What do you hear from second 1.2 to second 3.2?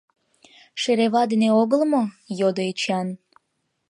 дене огыл мо?— йодо Эчан.